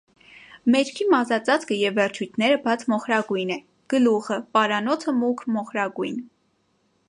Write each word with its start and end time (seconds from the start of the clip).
Մեջքի 0.75 1.05
մազածածկը 1.13 1.77
և 1.81 1.99
վերջույթները 1.99 2.57
բաց 2.65 2.87
մոխրագույն 2.95 3.53
է, 3.59 3.61
գլուխը, 3.95 4.41
պարանոցը 4.57 5.17
մուգ 5.23 5.49
մոխրագույն։ 5.59 6.23